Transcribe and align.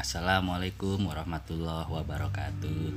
Assalamualaikum 0.00 1.12
warahmatullahi 1.12 1.84
wabarakatuh. 1.84 2.88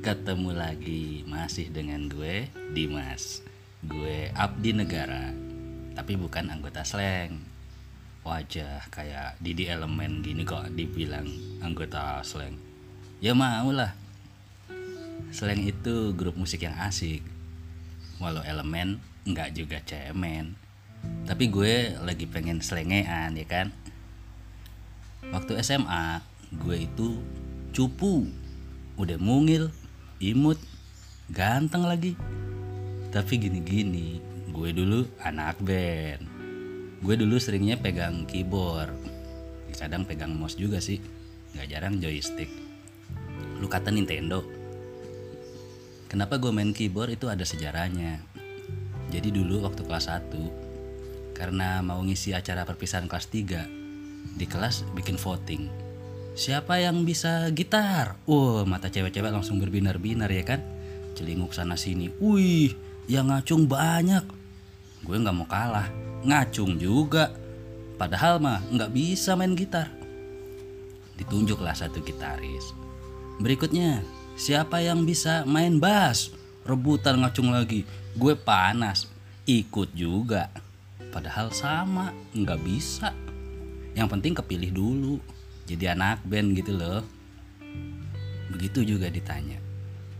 Ketemu 0.00 0.56
lagi 0.56 1.20
masih 1.28 1.68
dengan 1.68 2.08
gue 2.08 2.48
Dimas. 2.72 3.44
Gue 3.84 4.32
abdi 4.32 4.72
negara 4.72 5.36
Tapi 5.92 6.16
bukan 6.16 6.48
anggota 6.48 6.80
slang. 6.80 7.44
Wajah 8.24 8.88
kayak 8.88 9.36
Didi 9.36 9.68
Elemen 9.68 10.24
gini 10.24 10.48
kok 10.48 10.72
dibilang 10.72 11.28
anggota 11.60 12.24
slang. 12.24 12.56
Ya 13.20 13.36
mau 13.36 13.68
lah. 13.68 13.92
Slang 15.36 15.60
itu 15.60 16.16
grup 16.16 16.40
musik 16.40 16.64
yang 16.64 16.80
asik. 16.80 17.20
Walau 18.16 18.40
elemen 18.40 19.04
nggak 19.28 19.52
juga 19.52 19.84
cemen. 19.84 20.56
Tapi 21.28 21.52
gue 21.52 22.00
lagi 22.00 22.24
pengen 22.24 22.64
slengean 22.64 23.36
ya 23.36 23.44
kan? 23.44 23.76
Waktu 25.36 25.60
SMA 25.60 26.35
gue 26.54 26.86
itu 26.86 27.18
cupu. 27.74 28.30
Udah 28.96 29.18
mungil, 29.20 29.68
imut, 30.22 30.56
ganteng 31.28 31.84
lagi. 31.84 32.14
Tapi 33.10 33.32
gini-gini 33.36 34.22
gue 34.52 34.70
dulu 34.72 35.04
anak 35.20 35.58
band. 35.60 36.22
Gue 37.02 37.14
dulu 37.18 37.36
seringnya 37.36 37.76
pegang 37.76 38.24
keyboard. 38.24 38.94
Kadang 39.76 40.08
pegang 40.08 40.32
mouse 40.32 40.56
juga 40.56 40.80
sih. 40.80 41.02
Gak 41.52 41.68
jarang 41.68 42.00
joystick. 42.00 42.48
Lu 43.60 43.68
kata 43.68 43.92
Nintendo. 43.92 44.40
Kenapa 46.08 46.40
gue 46.40 46.48
main 46.48 46.72
keyboard 46.72 47.20
itu 47.20 47.28
ada 47.28 47.44
sejarahnya. 47.44 48.24
Jadi 49.12 49.30
dulu 49.30 49.62
waktu 49.62 49.86
kelas 49.86 50.10
1 50.10 50.34
Karena 51.30 51.78
mau 51.78 52.02
ngisi 52.02 52.34
acara 52.34 52.66
perpisahan 52.66 53.06
kelas 53.06 53.30
3 53.30 54.34
di 54.34 54.46
kelas 54.50 54.82
bikin 54.98 55.14
voting 55.14 55.85
siapa 56.36 56.76
yang 56.76 57.08
bisa 57.08 57.48
gitar? 57.56 58.20
Wah 58.28 58.62
mata 58.68 58.92
cewek-cewek 58.92 59.32
langsung 59.32 59.56
berbinar-binar 59.56 60.28
ya 60.28 60.44
kan? 60.44 60.60
Celinguk 61.16 61.56
sana 61.56 61.80
sini 61.80 62.12
wih 62.20 62.76
yang 63.08 63.32
ngacung 63.32 63.64
banyak. 63.64 64.22
Gue 65.00 65.16
nggak 65.16 65.32
mau 65.32 65.48
kalah. 65.48 65.88
Ngacung 66.28 66.76
juga. 66.76 67.32
Padahal 67.96 68.36
mah 68.36 68.60
nggak 68.68 68.92
bisa 68.92 69.32
main 69.32 69.56
gitar. 69.56 69.88
Ditunjuklah 71.16 71.72
satu 71.72 72.04
gitaris. 72.04 72.76
Berikutnya 73.40 74.04
siapa 74.36 74.84
yang 74.84 75.08
bisa 75.08 75.48
main 75.48 75.80
bass? 75.80 76.28
Rebutan 76.68 77.24
ngacung 77.24 77.48
lagi. 77.48 77.88
Gue 78.12 78.36
panas. 78.36 79.08
Ikut 79.48 79.96
juga. 79.96 80.52
Padahal 81.08 81.48
sama. 81.56 82.12
Nggak 82.36 82.60
bisa. 82.60 83.16
Yang 83.96 84.08
penting 84.12 84.36
kepilih 84.36 84.76
dulu 84.76 85.16
jadi 85.66 85.98
anak 85.98 86.22
band 86.22 86.54
gitu 86.54 86.72
loh. 86.72 87.02
Begitu 88.54 88.96
juga 88.96 89.10
ditanya 89.10 89.66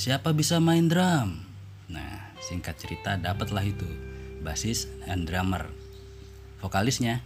siapa 0.00 0.32
bisa 0.32 0.56
main 0.62 0.88
drum? 0.88 1.44
Nah 1.90 2.32
singkat 2.40 2.78
cerita 2.80 3.20
dapatlah 3.20 3.64
itu 3.64 3.88
basis 4.40 4.88
and 5.04 5.28
drummer. 5.28 5.68
Vokalisnya 6.60 7.20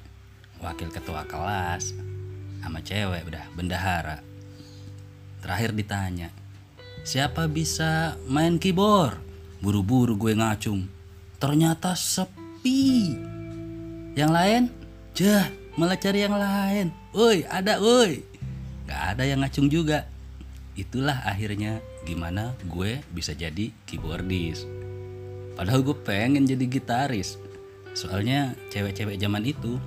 wakil 0.59 0.91
ketua 0.91 1.27
kelas 1.27 1.95
sama 2.63 2.81
cewek 2.81 3.29
udah 3.29 3.45
bendahara. 3.55 4.23
Terakhir 5.45 5.77
ditanya 5.77 6.35
siapa 7.05 7.47
bisa 7.47 8.17
main 8.27 8.57
keyboard? 8.57 9.21
Buru-buru 9.63 10.19
gue 10.19 10.35
ngacung 10.37 10.91
ternyata 11.39 11.95
sepi. 11.95 13.15
Yang 14.19 14.31
lain 14.31 14.63
jah 15.15 15.47
malah 15.75 15.99
cari 15.99 16.23
yang 16.23 16.35
lain. 16.39 16.95
Woi, 17.11 17.43
ada 17.51 17.83
woi. 17.83 18.23
Gak 18.87 19.03
ada 19.17 19.23
yang 19.27 19.43
ngacung 19.43 19.67
juga. 19.67 20.07
Itulah 20.75 21.23
akhirnya 21.27 21.79
gimana 22.03 22.55
gue 22.67 23.03
bisa 23.15 23.35
jadi 23.35 23.71
keyboardis. 23.87 24.67
Padahal 25.55 25.87
gue 25.87 25.95
pengen 25.95 26.47
jadi 26.47 26.67
gitaris. 26.67 27.39
Soalnya 27.95 28.59
cewek-cewek 28.75 29.19
zaman 29.19 29.47
itu 29.47 29.79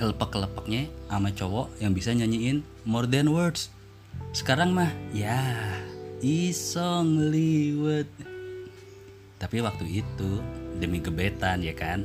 kelepek-kelepeknya 0.00 0.88
sama 1.12 1.28
cowok 1.36 1.68
yang 1.84 1.92
bisa 1.92 2.16
nyanyiin 2.16 2.64
more 2.88 3.04
than 3.04 3.28
words. 3.28 3.68
Sekarang 4.32 4.72
mah 4.72 4.88
ya 5.12 5.36
isong 6.24 7.28
liwet. 7.28 8.08
Tapi 9.36 9.64
waktu 9.64 10.04
itu 10.04 10.40
demi 10.80 11.00
gebetan 11.00 11.60
ya 11.60 11.76
kan. 11.76 12.04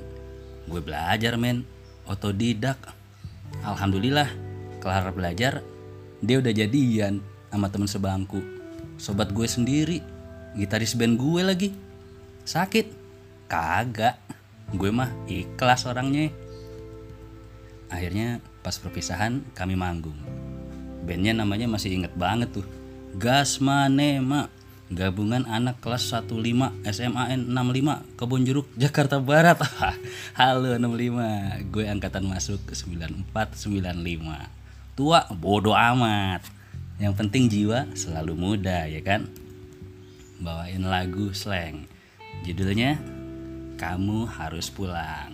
Gue 0.67 0.83
belajar 0.83 1.39
men 1.39 1.74
otodidak. 2.05 2.77
Alhamdulillah 3.65 4.29
kelar 4.81 5.09
belajar 5.13 5.65
dia 6.21 6.37
udah 6.41 6.53
jadian 6.53 7.21
sama 7.49 7.67
temen 7.69 7.89
sebangku. 7.89 8.41
Sobat 8.97 9.29
gue 9.35 9.45
sendiri 9.45 9.99
gitaris 10.55 10.95
band 10.95 11.19
gue 11.19 11.41
lagi. 11.43 11.69
Sakit? 12.47 12.87
Kagak. 13.51 14.17
Gue 14.73 14.89
mah 14.89 15.11
ikhlas 15.29 15.85
orangnya. 15.85 16.33
Akhirnya 17.91 18.41
pas 18.65 18.75
perpisahan 18.81 19.45
kami 19.53 19.77
manggung. 19.77 20.17
Bandnya 21.05 21.37
namanya 21.37 21.69
masih 21.69 22.01
inget 22.01 22.13
banget 22.17 22.49
tuh. 22.49 22.65
Gasmanema 23.15 24.49
Gabungan 24.85 25.49
anak 25.49 25.81
kelas 25.81 26.13
15 26.13 26.85
SMAN 26.85 27.49
65 27.49 28.21
Kebun 28.21 28.45
Jeruk 28.45 28.69
Jakarta 28.77 29.17
Barat. 29.17 29.57
Halo 30.37 30.77
65 30.77 31.73
Gue 31.73 31.89
angkatan 31.89 32.29
masuk 32.29 32.61
ke 32.69 32.77
9495 32.77 33.25
Tua 34.93 35.25
bodoh 35.33 35.73
amat. 35.73 36.45
Yang 37.01 37.13
penting 37.17 37.49
jiwa 37.49 37.89
selalu 37.97 38.37
muda 38.37 38.85
ya 38.85 39.01
kan? 39.01 39.25
Bawain 40.37 40.85
lagu 40.85 41.33
slang. 41.33 41.89
Judulnya 42.45 43.01
Kamu 43.81 44.29
Harus 44.29 44.69
Pulang. 44.69 45.33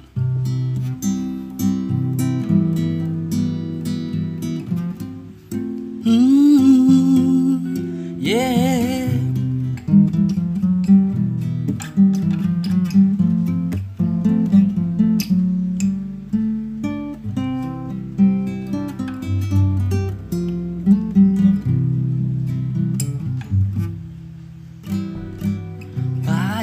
Hmm, 6.08 8.16
yeah 8.16 8.81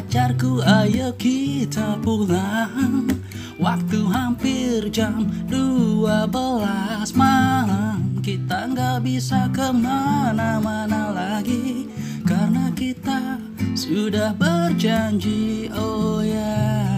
Pacarku 0.09 0.65
ayo 0.65 1.13
kita 1.21 2.01
pulang. 2.01 3.13
Waktu 3.61 4.09
hampir 4.09 4.89
jam 4.89 5.29
12 5.53 7.13
malam. 7.13 8.17
Kita 8.25 8.73
nggak 8.73 9.05
bisa 9.05 9.53
ke 9.53 9.69
mana-mana 9.69 11.13
lagi. 11.13 11.93
Karena 12.25 12.73
kita 12.73 13.37
sudah 13.77 14.33
berjanji 14.33 15.69
oh 15.77 16.25
ya 16.25 16.89
Ya, 16.89 16.98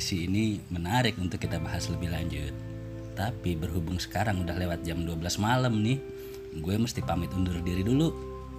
musisi 0.00 0.24
ini 0.24 0.56
menarik 0.72 1.20
untuk 1.20 1.36
kita 1.36 1.60
bahas 1.60 1.92
lebih 1.92 2.08
lanjut. 2.08 2.56
Tapi 3.12 3.52
berhubung 3.52 4.00
sekarang 4.00 4.40
udah 4.40 4.56
lewat 4.56 4.80
jam 4.80 5.04
12 5.04 5.20
malam 5.36 5.76
nih, 5.84 6.00
gue 6.56 6.74
mesti 6.80 7.04
pamit 7.04 7.28
undur 7.36 7.60
diri 7.60 7.84
dulu 7.84 8.08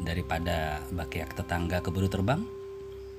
daripada 0.05 0.77
bakiak 0.93 1.33
tetangga 1.33 1.81
keburu 1.81 2.05
terbang. 2.05 2.45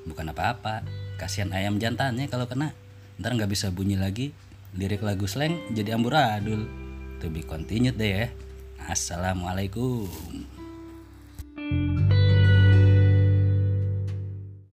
Bukan 0.07 0.31
apa-apa, 0.31 0.87
kasihan 1.19 1.51
ayam 1.51 1.83
jantannya 1.83 2.31
kalau 2.31 2.47
kena. 2.47 2.71
Ntar 3.19 3.35
nggak 3.35 3.51
bisa 3.51 3.75
bunyi 3.75 3.99
lagi, 3.99 4.31
lirik 4.79 5.03
lagu 5.03 5.27
slang 5.27 5.59
jadi 5.75 5.99
amburadul. 5.99 6.71
To 7.19 7.27
be 7.27 7.43
continued 7.43 7.99
deh 7.99 8.23
ya. 8.23 8.27
Assalamualaikum. 8.87 10.62